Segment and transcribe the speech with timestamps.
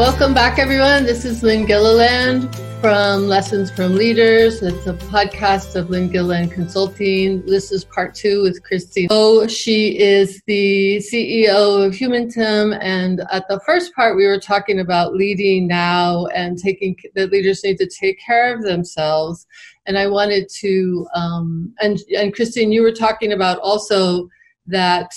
[0.00, 1.04] Welcome back, everyone.
[1.04, 4.62] This is Lynn Gilliland from Lessons from Leaders.
[4.62, 7.44] It's a podcast of Lynn Gilliland Consulting.
[7.44, 9.08] This is part two with Christine.
[9.10, 12.78] Oh, she is the CEO of Humentum.
[12.80, 17.62] And at the first part, we were talking about leading now and taking that leaders
[17.62, 19.46] need to take care of themselves.
[19.84, 24.30] And I wanted to, um, and and Christine, you were talking about also
[24.66, 25.12] that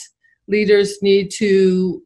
[0.49, 2.03] leaders need to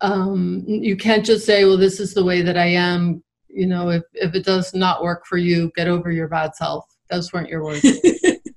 [0.00, 3.22] um, you can't just say, well, this is the way that I am.
[3.48, 6.86] You know, if, if it does not work for you, get over your bad self.
[7.10, 7.86] Those weren't your words.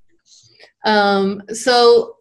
[0.86, 2.16] um, so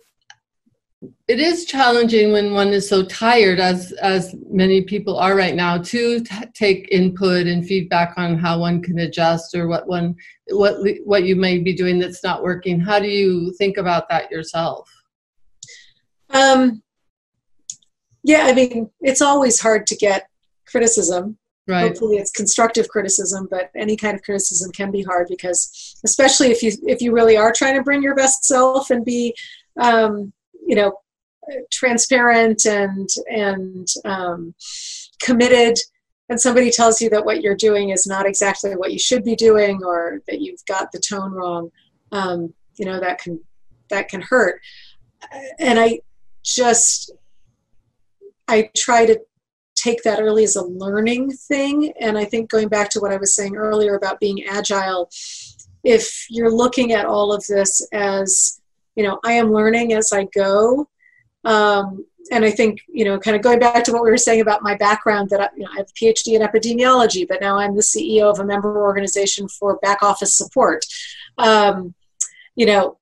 [1.28, 5.78] it is challenging when one is so tired, as as many people are right now,
[5.78, 10.16] to t- take input and feedback on how one can adjust or what one
[10.48, 12.80] what what you may be doing that's not working.
[12.80, 14.90] How do you think about that yourself?
[16.30, 16.82] Um,
[18.22, 20.28] yeah, I mean, it's always hard to get
[20.66, 21.38] criticism.
[21.66, 21.82] Right.
[21.82, 26.62] Hopefully, it's constructive criticism, but any kind of criticism can be hard because, especially if
[26.62, 29.34] you if you really are trying to bring your best self and be,
[29.78, 30.32] um,
[30.66, 30.94] you know,
[31.70, 34.54] transparent and and um,
[35.20, 35.78] committed,
[36.30, 39.36] and somebody tells you that what you're doing is not exactly what you should be
[39.36, 41.70] doing, or that you've got the tone wrong,
[42.12, 43.38] um, you know, that can
[43.90, 44.62] that can hurt.
[45.58, 46.00] And I
[46.42, 47.12] just
[48.48, 49.20] I try to
[49.76, 51.92] take that early as a learning thing.
[52.00, 55.08] And I think going back to what I was saying earlier about being agile,
[55.84, 58.60] if you're looking at all of this as,
[58.96, 60.88] you know, I am learning as I go.
[61.44, 64.40] Um, and I think, you know, kind of going back to what we were saying
[64.40, 67.58] about my background, that I, you know, I have a PhD in epidemiology, but now
[67.58, 70.84] I'm the CEO of a member organization for back office support.
[71.38, 71.94] Um,
[72.54, 72.98] you know,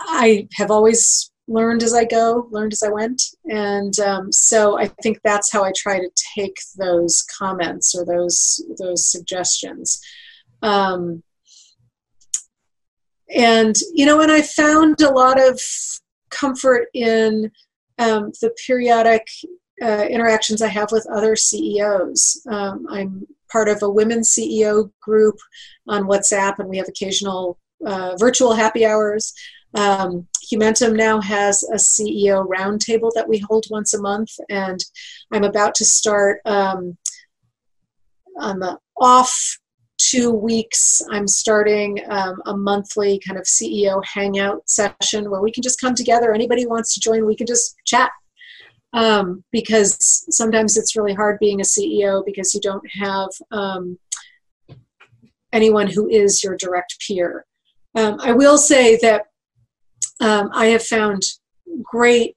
[0.00, 3.22] I have always learned as I go, learned as I went.
[3.50, 8.64] And um, so I think that's how I try to take those comments or those
[8.78, 10.00] those suggestions.
[10.62, 11.22] Um,
[13.34, 15.60] and you know, and I found a lot of
[16.30, 17.50] comfort in
[17.98, 19.26] um, the periodic
[19.82, 22.46] uh, interactions I have with other CEOs.
[22.48, 25.36] Um, I'm part of a women CEO group
[25.88, 29.34] on WhatsApp, and we have occasional uh, virtual happy hours.
[29.74, 34.78] Um, Humentum now has a CEO roundtable that we hold once a month, and
[35.32, 36.96] I'm about to start um,
[38.38, 39.58] on the off
[39.98, 41.00] two weeks.
[41.10, 45.94] I'm starting um, a monthly kind of CEO hangout session where we can just come
[45.94, 46.32] together.
[46.32, 48.10] Anybody wants to join, we can just chat.
[48.94, 53.98] Um, because sometimes it's really hard being a CEO because you don't have um,
[55.50, 57.46] anyone who is your direct peer.
[57.94, 59.28] Um, I will say that
[60.22, 61.22] um, I have found
[61.82, 62.36] great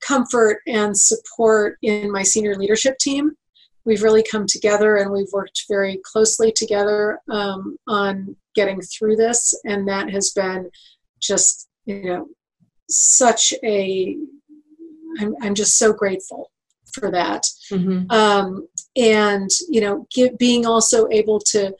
[0.00, 3.32] comfort and support in my senior leadership team.
[3.84, 9.54] We've really come together and we've worked very closely together um, on getting through this,
[9.64, 10.70] and that has been
[11.20, 12.28] just, you know,
[12.88, 14.16] such a.
[15.18, 16.50] I'm, I'm just so grateful
[16.92, 17.44] for that.
[17.70, 18.10] Mm-hmm.
[18.10, 21.74] Um, and, you know, give, being also able to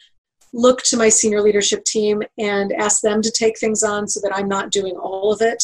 [0.53, 4.35] look to my senior leadership team and ask them to take things on so that
[4.35, 5.63] I'm not doing all of it.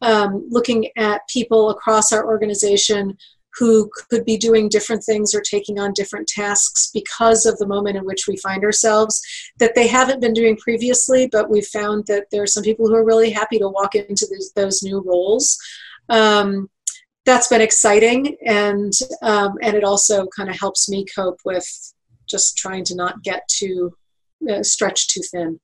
[0.00, 3.16] Um, looking at people across our organization
[3.58, 7.96] who could be doing different things or taking on different tasks because of the moment
[7.96, 9.22] in which we find ourselves
[9.58, 12.94] that they haven't been doing previously, but we've found that there are some people who
[12.94, 15.58] are really happy to walk into those, those new roles.
[16.08, 16.70] Um,
[17.24, 18.92] that's been exciting, and
[19.22, 21.64] um, and it also kind of helps me cope with
[22.28, 23.94] just trying to not get too
[24.50, 25.60] uh, stretched too thin.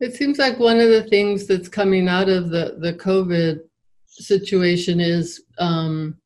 [0.00, 3.60] It seems like one of the things that's coming out of the, the COVID
[4.06, 6.16] situation is um,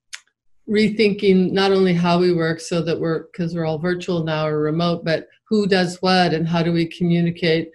[0.68, 4.60] rethinking not only how we work so that we're, because we're all virtual now or
[4.60, 7.70] remote, but who does what and how do we communicate.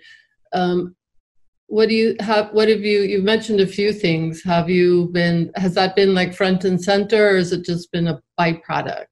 [0.53, 0.95] Um,
[1.69, 5.51] what do you have what have you you've mentioned a few things have you been
[5.55, 9.05] has that been like front and center or has it just been a byproduct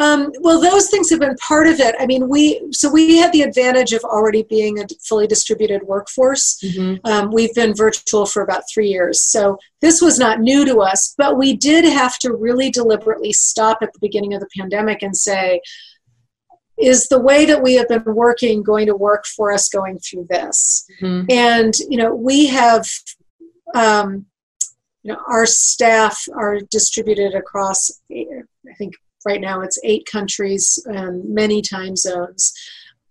[0.00, 1.94] um, well, those things have been part of it.
[2.00, 6.58] I mean, we so we had the advantage of already being a fully distributed workforce.
[6.64, 7.06] Mm-hmm.
[7.06, 11.14] Um, we've been virtual for about three years, so this was not new to us.
[11.18, 15.14] But we did have to really deliberately stop at the beginning of the pandemic and
[15.14, 15.60] say,
[16.78, 20.28] "Is the way that we have been working going to work for us going through
[20.30, 21.30] this?" Mm-hmm.
[21.30, 22.88] And you know, we have.
[23.74, 24.26] Um,
[25.02, 28.92] you know, our staff are distributed across, I think,
[29.24, 32.52] right now it's eight countries and many time zones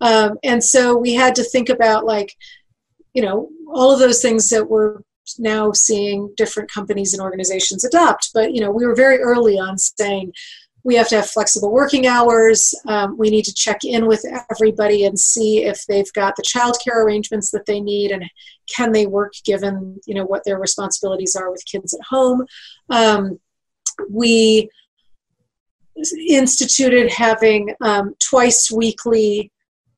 [0.02, 2.34] um, and so we had to think about like
[3.14, 5.00] you know all of those things that we're
[5.38, 9.78] now seeing different companies and organizations adopt but you know we were very early on
[9.78, 10.32] saying
[10.84, 12.74] we have to have flexible working hours.
[12.88, 17.04] Um, we need to check in with everybody and see if they've got the childcare
[17.04, 18.24] arrangements that they need and
[18.74, 22.46] can they work given you know what their responsibilities are with kids at home.
[22.90, 23.40] Um,
[24.10, 24.70] we
[26.28, 29.52] instituted having um, twice weekly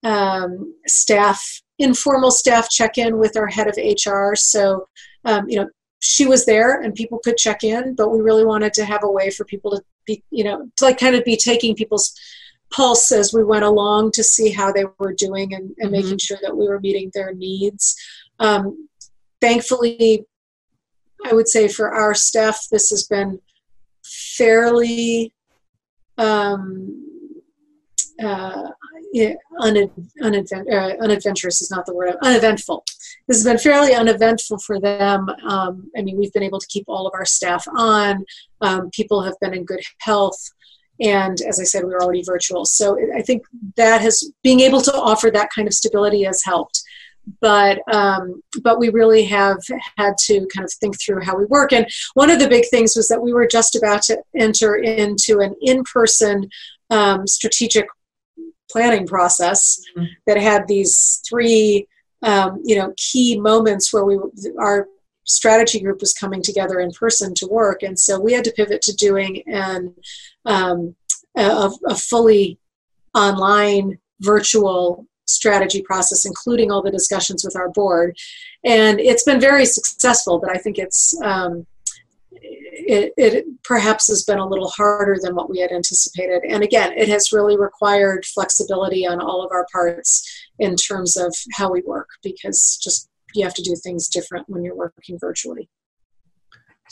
[0.03, 4.35] um, staff informal staff check-in with our head of HR.
[4.35, 4.87] So
[5.25, 5.69] um, you know
[6.01, 9.11] she was there and people could check in, but we really wanted to have a
[9.11, 12.13] way for people to be, you know, to like kind of be taking people's
[12.71, 15.91] pulse as we went along to see how they were doing and, and mm-hmm.
[15.91, 17.95] making sure that we were meeting their needs.
[18.39, 18.89] Um,
[19.41, 20.25] thankfully,
[21.23, 23.39] I would say for our staff, this has been
[24.03, 25.33] fairly
[26.21, 26.63] um,
[28.23, 28.69] uh,
[29.59, 32.83] unadvent- uh, unadventurous is not the word, uneventful.
[33.27, 35.27] This has been fairly uneventful for them.
[35.47, 38.23] Um, I mean, we've been able to keep all of our staff on.
[38.61, 40.41] Um, people have been in good health.
[40.99, 42.63] And as I said, we were already virtual.
[42.63, 43.43] So I think
[43.75, 46.81] that has, being able to offer that kind of stability has helped.
[47.39, 49.59] But um, but we really have
[49.97, 51.71] had to kind of think through how we work.
[51.71, 55.39] And one of the big things was that we were just about to enter into
[55.39, 56.49] an in-person
[56.89, 57.85] um, strategic
[58.71, 60.05] planning process mm-hmm.
[60.25, 61.87] that had these three
[62.23, 64.17] um, you know key moments where we
[64.59, 64.87] our
[65.23, 68.81] strategy group was coming together in person to work and so we had to pivot
[68.81, 69.93] to doing an
[70.45, 70.95] um,
[71.37, 72.57] a, a fully
[73.13, 78.15] online virtual strategy process including all the discussions with our board
[78.65, 81.65] and it's been very successful but i think it's um,
[82.33, 86.41] it, it, perhaps has been a little harder than what we had anticipated.
[86.47, 90.27] And again, it has really required flexibility on all of our parts
[90.59, 94.63] in terms of how we work because just you have to do things different when
[94.63, 95.69] you're working virtually.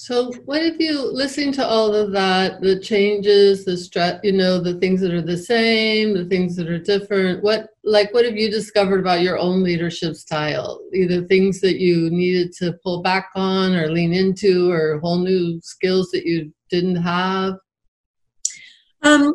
[0.01, 4.57] So, what have you listening to all of that, the changes, the strat, you know,
[4.57, 7.44] the things that are the same, the things that are different?
[7.44, 10.80] What, like, what have you discovered about your own leadership style?
[10.94, 15.60] Either things that you needed to pull back on or lean into, or whole new
[15.62, 17.56] skills that you didn't have?
[19.01, 19.34] Um,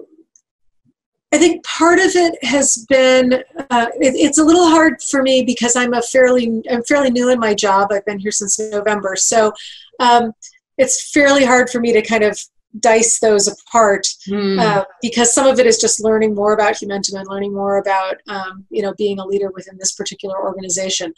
[1.35, 3.35] I think part of it has been
[3.69, 7.29] uh, it, it's a little hard for me because I'm a fairly I'm fairly new
[7.29, 7.89] in my job.
[7.93, 9.53] I've been here since November, so
[9.99, 10.33] um,
[10.79, 12.38] it's fairly hard for me to kind of
[12.81, 14.59] dice those apart mm.
[14.59, 18.17] uh, because some of it is just learning more about Humentum and learning more about
[18.29, 21.12] um, you know being a leader within this particular organization.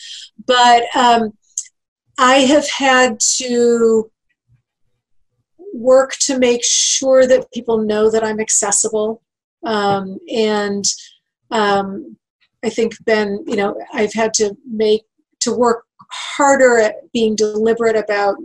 [0.47, 1.33] But um,
[2.19, 4.11] I have had to
[5.73, 9.23] work to make sure that people know that I'm accessible,
[9.65, 10.85] um, and
[11.51, 12.17] um,
[12.65, 15.03] I think Ben, you know I've had to make
[15.41, 18.37] to work harder at being deliberate about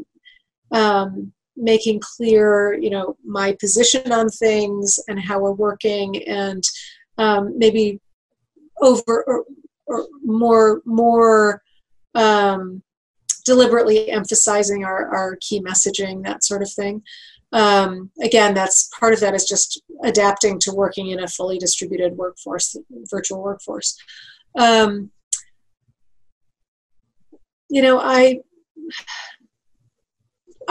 [0.72, 6.64] um, making clear, you know, my position on things and how we're working, and
[7.18, 8.00] um, maybe
[8.82, 9.46] over or,
[9.86, 11.62] or more more
[12.16, 12.82] um,
[13.46, 17.02] deliberately emphasizing our, our key messaging, that sort of thing.
[17.54, 22.16] Um, again, that's part of that is just adapting to working in a fully distributed
[22.16, 22.76] workforce,
[23.10, 23.98] virtual workforce.
[24.58, 25.12] Um,
[27.70, 28.40] you know, I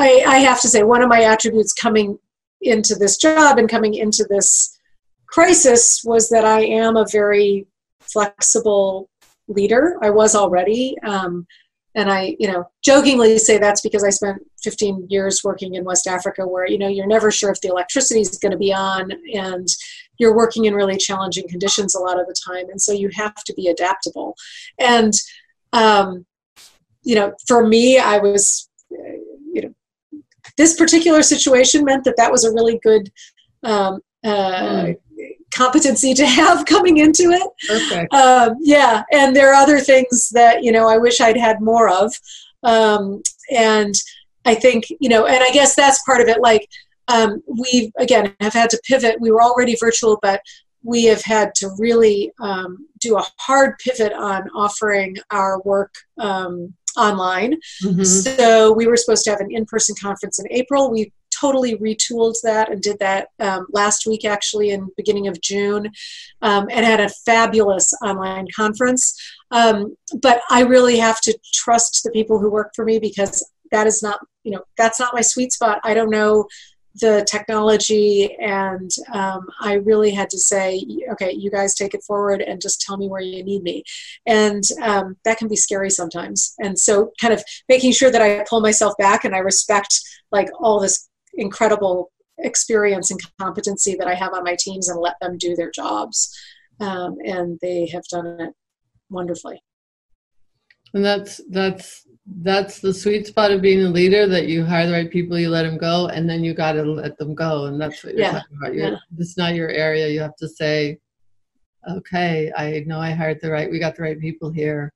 [0.00, 2.18] I, I have to say, one of my attributes coming
[2.62, 4.78] into this job and coming into this
[5.26, 7.66] crisis was that I am a very
[8.00, 9.08] flexible
[9.46, 9.98] leader.
[10.02, 10.96] I was already.
[11.04, 11.46] Um,
[11.94, 16.06] and I, you know, jokingly say that's because I spent 15 years working in West
[16.06, 19.10] Africa where, you know, you're never sure if the electricity is going to be on
[19.34, 19.66] and
[20.18, 22.68] you're working in really challenging conditions a lot of the time.
[22.70, 24.36] And so you have to be adaptable.
[24.78, 25.12] And,
[25.72, 26.26] um,
[27.02, 28.69] you know, for me, I was
[30.56, 33.10] this particular situation meant that that was a really good
[33.62, 34.96] um, uh, mm.
[35.54, 37.50] competency to have coming into it.
[37.66, 38.12] Perfect.
[38.12, 41.88] Um, yeah, and there are other things that you know I wish I'd had more
[41.88, 42.12] of,
[42.62, 43.94] um, and
[44.44, 46.40] I think you know, and I guess that's part of it.
[46.40, 46.68] Like
[47.08, 49.20] um, we again have had to pivot.
[49.20, 50.40] We were already virtual, but
[50.82, 56.74] we have had to really um, do a hard pivot on offering our work um,
[56.96, 57.56] online.
[57.82, 58.04] Mm-hmm.
[58.04, 60.90] So we were supposed to have an in-person conference in April.
[60.90, 65.90] We totally retooled that and did that um, last week actually in beginning of june
[66.42, 69.16] um, and had a fabulous online conference
[69.50, 73.86] um, but i really have to trust the people who work for me because that
[73.86, 76.46] is not you know that's not my sweet spot i don't know
[76.96, 82.40] the technology and um, i really had to say okay you guys take it forward
[82.42, 83.82] and just tell me where you need me
[84.26, 88.44] and um, that can be scary sometimes and so kind of making sure that i
[88.48, 90.00] pull myself back and i respect
[90.32, 92.10] like all this incredible
[92.42, 96.36] experience and competency that I have on my teams and let them do their jobs.
[96.80, 98.54] Um, and they have done it
[99.10, 99.62] wonderfully.
[100.94, 102.06] And that's that's
[102.42, 105.50] that's the sweet spot of being a leader that you hire the right people, you
[105.50, 107.66] let them go, and then you got to let them go.
[107.66, 108.32] And that's what you're yeah.
[108.32, 108.74] talking about.
[108.74, 108.96] You're, yeah.
[109.18, 110.08] It's not your area.
[110.08, 110.98] You have to say,
[111.90, 114.92] okay, I know I hired the right, we got the right people here.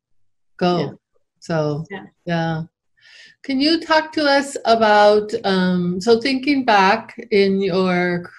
[0.57, 0.79] Go.
[0.79, 0.93] Yeah.
[1.41, 2.05] So, yeah.
[2.25, 2.63] yeah.
[3.43, 8.31] Can you talk to us about, um, so thinking back in your,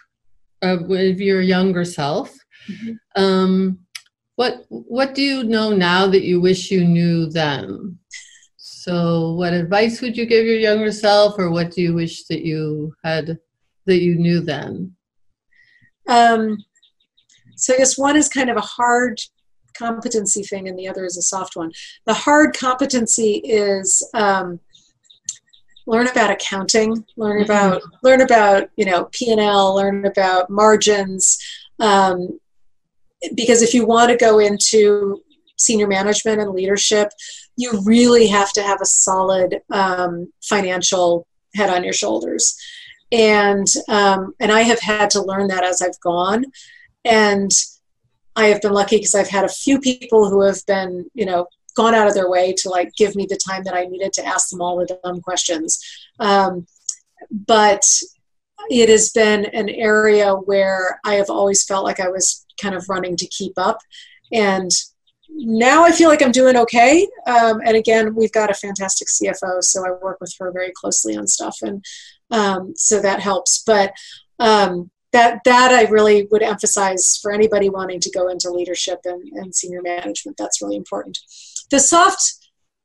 [0.62, 2.36] uh, with your younger self,
[2.68, 3.22] mm-hmm.
[3.22, 3.80] um,
[4.36, 7.98] what what do you know now that you wish you knew then?
[8.86, 12.46] So, what advice would you give your younger self, or what do you wish that
[12.46, 13.40] you had
[13.88, 14.96] that you knew then?
[16.08, 16.64] Um,
[17.56, 19.20] so, I guess one is kind of a hard
[19.76, 21.72] competency thing, and the other is a soft one.
[22.06, 24.60] The hard competency is um,
[25.88, 27.52] learn about accounting, learn mm-hmm.
[27.52, 31.40] about learn about you know P and L, learn about margins.
[31.80, 32.40] Um,
[33.34, 35.24] because if you want to go into
[35.58, 37.10] senior management and leadership,
[37.58, 42.56] you really have to have a solid um, financial head on your shoulders.
[43.12, 46.46] And um, and I have had to learn that as I've gone,
[47.06, 47.52] and
[48.36, 51.48] I have been lucky because I've had a few people who have been, you know,
[51.76, 54.26] gone out of their way to like give me the time that I needed to
[54.26, 55.80] ask them all the dumb questions.
[56.20, 56.66] Um,
[57.32, 57.86] but
[58.70, 62.90] it has been an area where I have always felt like I was kind of
[62.90, 63.78] running to keep up,
[64.34, 64.72] and
[65.38, 67.08] now I feel like I'm doing okay.
[67.28, 71.16] Um, and again, we've got a fantastic CFO, so I work with her very closely
[71.16, 71.84] on stuff, and
[72.32, 73.64] um, so that helps.
[73.66, 73.94] But
[74.40, 79.22] um, that that I really would emphasize for anybody wanting to go into leadership and,
[79.34, 80.38] and senior management.
[80.38, 81.20] That's really important.
[81.70, 82.34] The soft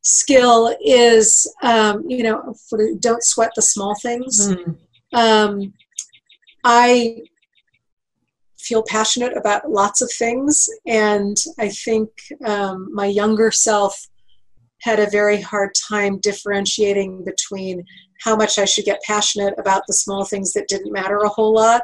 [0.03, 2.55] skill is, um, you know,
[3.01, 4.49] don't sweat the small things.
[5.13, 5.73] Mm.
[6.65, 7.23] I
[8.63, 10.69] feel passionate about lots of things.
[10.87, 12.09] And I think
[12.45, 14.07] um, my younger self
[14.81, 17.85] had a very hard time differentiating between
[18.23, 21.55] how much I should get passionate about the small things that didn't matter a whole
[21.55, 21.83] lot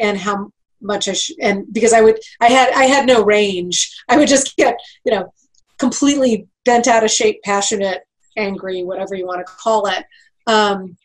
[0.00, 3.90] and how much I should, and because I would, I had, I had no range.
[4.08, 5.32] I would just get, you know,
[5.78, 8.02] completely bent out of shape, passionate,
[8.36, 10.04] angry, whatever you want to call it,
[10.46, 10.96] um,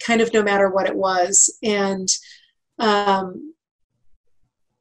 [0.00, 1.54] kind of no matter what it was.
[1.62, 2.08] And
[2.78, 3.54] um,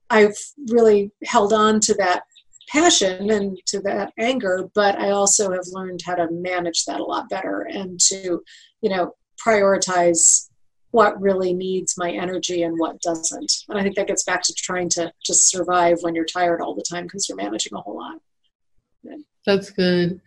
[0.10, 0.38] I've
[0.70, 2.24] really held on to that
[2.70, 7.04] passion and to that anger, but I also have learned how to manage that a
[7.04, 8.42] lot better and to,
[8.82, 9.14] you know,
[9.46, 10.50] prioritize
[10.92, 13.52] what really needs my energy and what doesn't.
[13.70, 16.76] And I think that gets back to trying to just survive when you're tired all
[16.76, 18.20] the time because you're managing a whole lot.
[19.46, 20.20] That's good.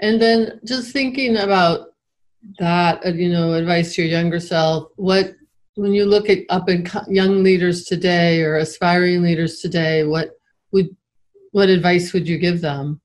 [0.00, 1.94] And then just thinking about
[2.58, 5.35] that, uh, you know, advice to your younger self, what
[5.76, 10.30] when you look at up and young leaders today or aspiring leaders today, what
[10.72, 10.94] would
[11.52, 13.00] what advice would you give them?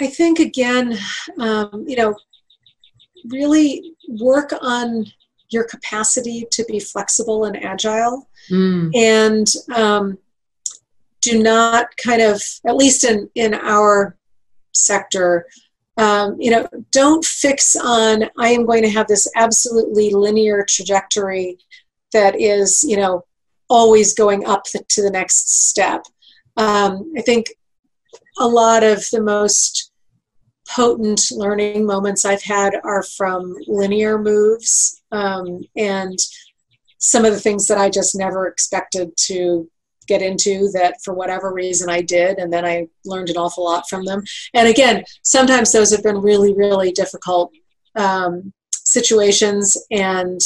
[0.00, 0.98] I think again,
[1.38, 2.14] um, you know,
[3.28, 5.06] really work on
[5.50, 8.90] your capacity to be flexible and agile, mm.
[8.96, 10.18] and um,
[11.20, 14.16] do not kind of, at least in in our
[14.72, 15.46] sector,
[15.96, 21.58] um, you know, don't fix on, I am going to have this absolutely linear trajectory
[22.12, 23.24] that is, you know,
[23.68, 26.04] always going up the, to the next step.
[26.56, 27.46] Um, I think
[28.38, 29.92] a lot of the most
[30.68, 36.18] potent learning moments I've had are from linear moves um, and
[36.98, 39.70] some of the things that I just never expected to
[40.06, 43.88] get into that for whatever reason I did, and then I learned an awful lot
[43.88, 44.22] from them.
[44.54, 47.52] And again, sometimes those have been really, really difficult
[47.96, 50.40] um, situations and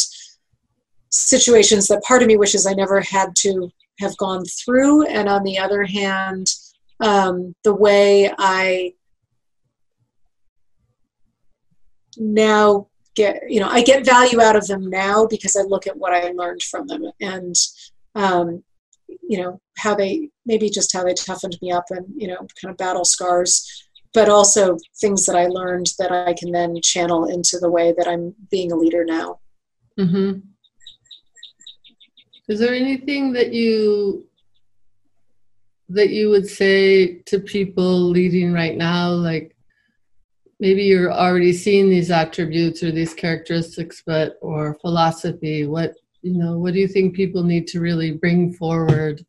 [1.11, 5.07] situations that part of me wishes I never had to have gone through.
[5.07, 6.47] And on the other hand,
[7.01, 8.93] um, the way I
[12.17, 15.97] now get, you know, I get value out of them now because I look at
[15.97, 17.11] what I learned from them.
[17.21, 17.55] And
[18.15, 18.65] um,
[19.09, 22.71] you know how they maybe just how they toughened me up and you know kind
[22.71, 23.67] of battle scars
[24.15, 28.09] but also things that i learned that i can then channel into the way that
[28.09, 29.39] i'm being a leader now
[29.99, 30.39] mm-hmm.
[32.49, 34.25] is there anything that you
[35.91, 39.55] that you would say to people leading right now like
[40.61, 45.95] maybe you're already seeing these attributes or these characteristics but or philosophy what
[46.29, 49.25] you know, what do you think people need to really bring forward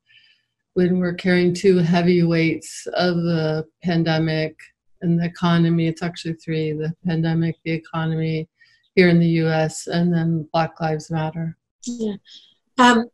[0.74, 4.56] when we're carrying two heavy weights of the pandemic
[5.02, 5.88] and the economy?
[5.88, 8.50] It's actually three the pandemic, the economy,
[8.96, 11.58] here in the US and then Black Lives Matter.
[11.86, 12.16] Yeah.
[12.78, 13.10] Um,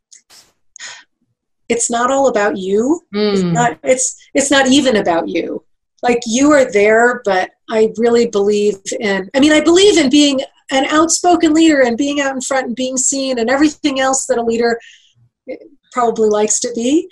[1.70, 3.02] it's not all about you.
[3.14, 3.34] Mm.
[3.34, 5.64] It's, not, it's it's not even about you.
[6.02, 9.30] Like you are there, but I really believe in.
[9.36, 10.40] I mean, I believe in being
[10.72, 14.38] an outspoken leader and being out in front and being seen and everything else that
[14.38, 14.80] a leader
[15.92, 17.08] probably likes to be.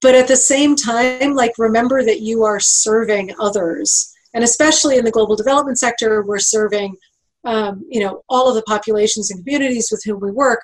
[0.00, 5.04] But at the same time, like remember that you are serving others, and especially in
[5.04, 6.96] the global development sector, we're serving,
[7.44, 10.62] um, you know, all of the populations and communities with whom we work.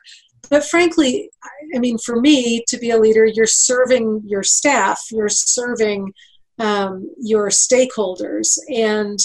[0.51, 1.31] But frankly,
[1.75, 6.13] I mean, for me to be a leader, you're serving your staff, you're serving
[6.59, 9.19] um, your stakeholders, and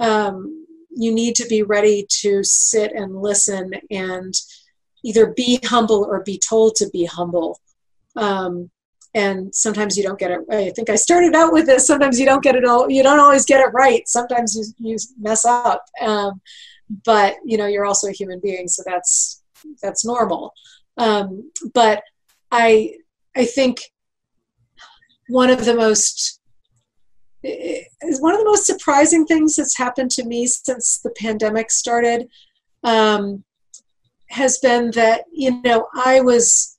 [0.00, 0.65] um,
[0.96, 4.34] you need to be ready to sit and listen and
[5.04, 7.60] either be humble or be told to be humble.
[8.16, 8.70] Um,
[9.14, 10.40] and sometimes you don't get it.
[10.50, 11.86] I think I started out with this.
[11.86, 12.90] Sometimes you don't get it all.
[12.90, 14.06] You don't always get it right.
[14.08, 15.84] Sometimes you, you mess up.
[16.02, 16.40] Um,
[17.04, 19.42] but you know you're also a human being, so that's
[19.82, 20.52] that's normal.
[20.96, 22.02] Um, but
[22.50, 22.94] I
[23.34, 23.80] I think
[25.28, 26.40] one of the most
[27.42, 32.28] is one of the most surprising things that's happened to me since the pandemic started
[32.82, 33.44] um,
[34.28, 36.76] has been that you know I was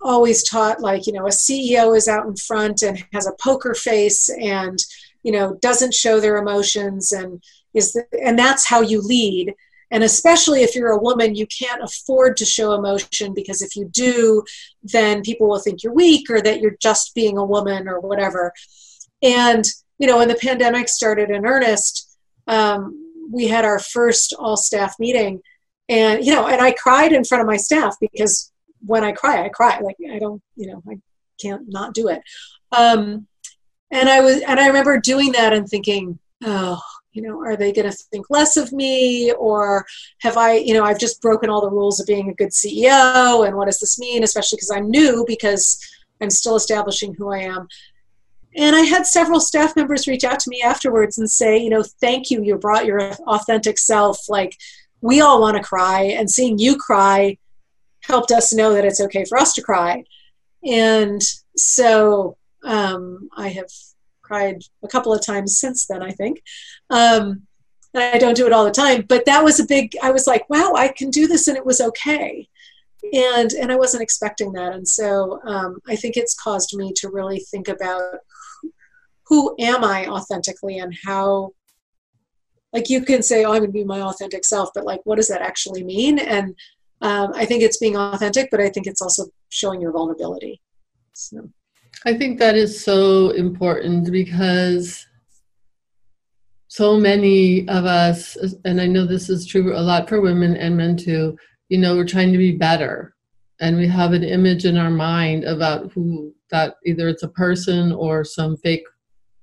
[0.00, 3.74] always taught like you know a ceo is out in front and has a poker
[3.74, 4.78] face and
[5.22, 9.52] you know doesn't show their emotions and is the, and that's how you lead.
[9.90, 13.86] And especially if you're a woman you can't afford to show emotion because if you
[13.86, 14.42] do
[14.82, 18.52] then people will think you're weak or that you're just being a woman or whatever
[19.24, 19.64] and
[19.98, 22.16] you know when the pandemic started in earnest
[22.46, 23.00] um,
[23.32, 25.40] we had our first all staff meeting
[25.88, 28.52] and you know and i cried in front of my staff because
[28.86, 29.78] when I cry, I cry.
[29.80, 30.98] Like I don't, you know, I
[31.40, 32.22] can't not do it.
[32.72, 33.26] Um,
[33.90, 36.80] and I was, and I remember doing that and thinking, oh,
[37.12, 39.86] you know, are they going to think less of me, or
[40.20, 43.46] have I, you know, I've just broken all the rules of being a good CEO,
[43.46, 44.24] and what does this mean?
[44.24, 45.78] Especially because I'm new, because
[46.20, 47.68] I'm still establishing who I am.
[48.56, 51.82] And I had several staff members reach out to me afterwards and say, you know,
[52.00, 54.28] thank you, you brought your authentic self.
[54.28, 54.56] Like,
[55.00, 57.36] we all want to cry, and seeing you cry
[58.02, 60.04] helped us know that it's okay for us to cry.
[60.64, 61.22] And
[61.56, 63.68] so um, I have
[64.22, 66.42] cried a couple of times since then, I think.
[66.90, 67.42] Um,
[67.92, 70.26] and I don't do it all the time, but that was a big, I was
[70.26, 72.48] like, wow, I can do this and it was okay.
[73.12, 74.72] And, and I wasn't expecting that.
[74.72, 78.20] And so um, I think it's caused me to really think about
[79.34, 81.50] who, am I authentically and how
[82.72, 85.14] like you can say oh i'm going to be my authentic self but like what
[85.14, 86.56] does that actually mean and
[87.04, 90.62] um, I think it's being authentic, but I think it's also showing your vulnerability.
[91.12, 91.50] So.
[92.06, 95.06] I think that is so important because
[96.68, 100.78] so many of us, and I know this is true a lot for women and
[100.78, 101.36] men too,
[101.68, 103.14] you know, we're trying to be better.
[103.60, 107.92] And we have an image in our mind about who that either it's a person
[107.92, 108.84] or some fake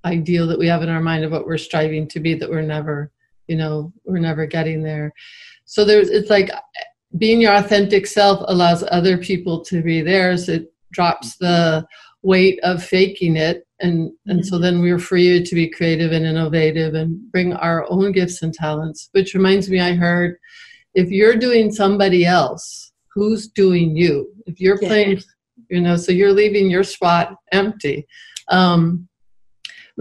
[0.05, 2.61] ideal that we have in our mind of what we're striving to be that we're
[2.61, 3.11] never,
[3.47, 5.13] you know, we're never getting there.
[5.65, 6.49] So there's, it's like
[7.17, 10.49] being your authentic self allows other people to be theirs.
[10.49, 11.85] It drops the
[12.23, 13.67] weight of faking it.
[13.79, 14.63] And, and so mm-hmm.
[14.63, 19.09] then we're free to be creative and innovative and bring our own gifts and talents.
[19.11, 20.37] Which reminds me, I heard
[20.93, 24.31] if you're doing somebody else, who's doing you?
[24.45, 25.21] If you're playing,
[25.69, 28.07] you know, so you're leaving your spot empty.
[28.49, 29.07] Um,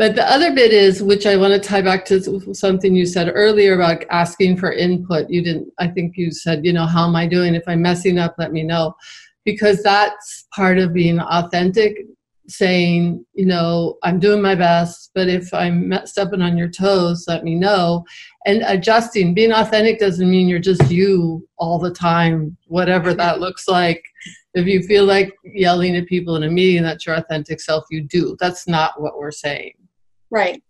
[0.00, 3.30] but the other bit is, which I want to tie back to something you said
[3.34, 5.28] earlier about asking for input.
[5.28, 7.54] You didn't, I think you said, you know, how am I doing?
[7.54, 8.94] If I'm messing up, let me know.
[9.44, 11.98] Because that's part of being authentic,
[12.48, 17.44] saying, you know, I'm doing my best, but if I'm stepping on your toes, let
[17.44, 18.06] me know.
[18.46, 23.68] And adjusting, being authentic doesn't mean you're just you all the time, whatever that looks
[23.68, 24.02] like.
[24.54, 28.00] If you feel like yelling at people in a meeting, that's your authentic self, you
[28.00, 28.34] do.
[28.40, 29.74] That's not what we're saying
[30.30, 30.62] Right.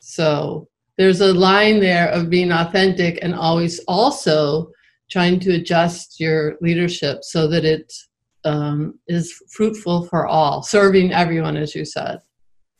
[0.00, 4.70] So there's a line there of being authentic and always also
[5.10, 7.92] trying to adjust your leadership so that it
[8.44, 12.18] um, is fruitful for all, serving everyone, as you said.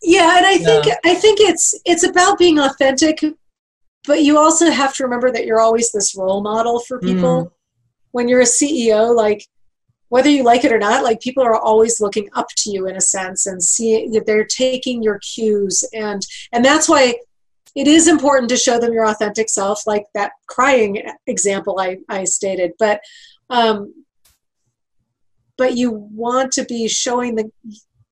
[0.02, 0.96] Yeah, and I think yeah.
[1.04, 3.24] I think it's it's about being authentic,
[4.06, 7.46] but you also have to remember that you're always this role model for people.
[7.46, 7.50] Mm.
[8.10, 9.48] When you're a CEO, like
[10.14, 12.94] whether you like it or not like people are always looking up to you in
[12.94, 15.82] a sense and seeing that they're taking your cues.
[15.92, 17.16] And and that's why
[17.74, 22.22] it is important to show them your authentic self like that crying example i, I
[22.22, 22.74] stated.
[22.78, 23.00] But
[23.50, 23.92] um,
[25.58, 27.50] but you want to be showing the,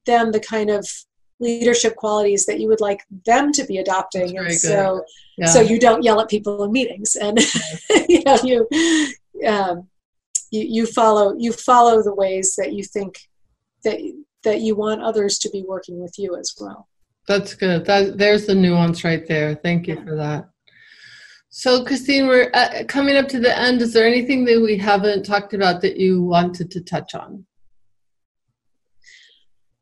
[0.05, 0.85] them the kind of
[1.39, 4.37] leadership qualities that you would like them to be adopting.
[4.39, 5.05] And so
[5.39, 5.47] yeah.
[5.47, 7.39] so you don't yell at people in meetings and
[8.09, 8.69] you know you,
[9.47, 9.89] um,
[10.53, 13.19] you you follow you follow the ways that you think
[13.85, 13.99] that
[14.45, 16.89] that you want others to be working with you as well.
[17.27, 17.85] That's good.
[17.87, 19.55] That there's the nuance right there.
[19.55, 20.49] Thank you for that.
[21.49, 23.83] So christine we're uh, coming up to the end.
[23.83, 27.45] Is there anything that we haven't talked about that you wanted to touch on?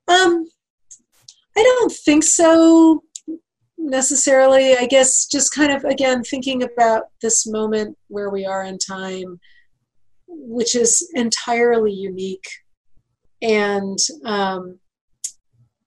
[0.09, 0.47] Um
[1.57, 3.03] I don't think so
[3.77, 4.77] necessarily.
[4.77, 9.41] I guess just kind of, again, thinking about this moment where we are in time,
[10.31, 12.49] which is entirely unique.
[13.43, 14.79] And, um,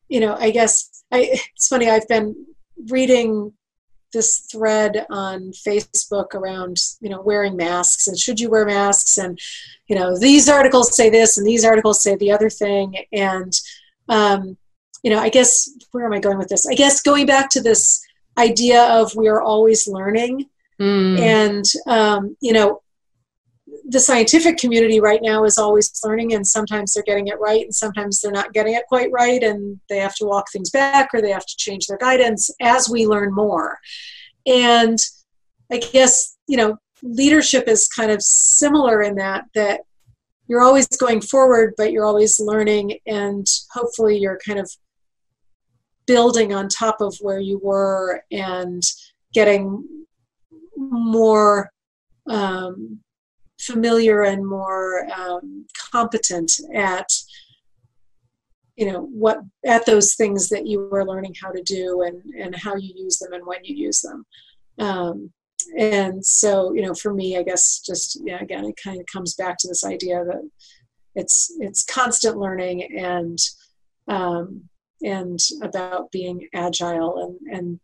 [0.09, 2.45] you know, I guess I, it's funny, I've been
[2.89, 3.53] reading
[4.11, 9.39] this thread on Facebook around, you know, wearing masks and should you wear masks and,
[9.87, 12.95] you know, these articles say this and these articles say the other thing.
[13.11, 13.53] And,
[14.09, 14.57] um,
[15.03, 16.65] you know, I guess where am I going with this?
[16.65, 18.01] I guess going back to this
[18.37, 20.45] idea of we are always learning,
[20.79, 21.19] mm.
[21.19, 22.81] and um, you know,
[23.87, 27.75] the scientific community right now is always learning, and sometimes they're getting it right, and
[27.75, 31.21] sometimes they're not getting it quite right, and they have to walk things back or
[31.21, 33.77] they have to change their guidance as we learn more.
[34.45, 34.97] And
[35.71, 39.81] I guess you know, leadership is kind of similar in that that
[40.47, 44.69] you're always going forward, but you're always learning, and hopefully you're kind of
[46.05, 48.83] building on top of where you were and
[49.33, 50.05] getting
[50.75, 51.71] more
[52.29, 52.99] um,
[53.65, 57.09] familiar and more um, competent at
[58.75, 62.55] you know what at those things that you were learning how to do and and
[62.55, 64.25] how you use them and when you use them.
[64.79, 65.31] Um,
[65.77, 69.33] and so you know for me i guess just yeah again it kind of comes
[69.35, 70.41] back to this idea that
[71.15, 73.39] it's it's constant learning and
[74.07, 74.67] um,
[75.03, 77.79] and about being agile and and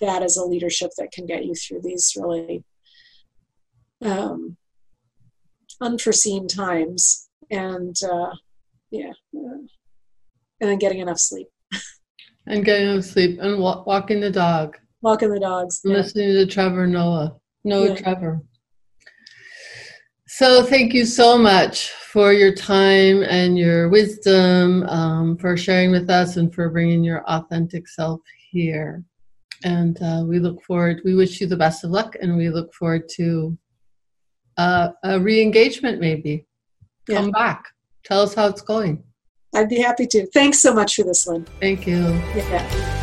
[0.00, 2.64] that is a leadership that can get you through these really
[4.02, 4.56] um,
[5.80, 8.34] unforeseen times and uh,
[8.90, 9.58] yeah uh,
[10.60, 11.48] and then getting enough sleep
[12.46, 15.94] and getting enough sleep and wa- walking the dog walking the dogs yeah.
[15.94, 17.94] listening to trevor noah noah yeah.
[17.94, 18.40] trevor
[20.26, 26.10] so thank you so much for your time and your wisdom, um, for sharing with
[26.10, 29.04] us, and for bringing your authentic self here.
[29.64, 32.72] And uh, we look forward, we wish you the best of luck, and we look
[32.74, 33.56] forward to
[34.60, 36.46] uh, a re engagement maybe.
[37.08, 37.64] Come back.
[38.04, 39.02] Tell us how it's going.
[39.54, 40.26] I'd be happy to.
[40.26, 42.02] Thanks so much for this, one Thank you.
[42.36, 42.99] Yeah.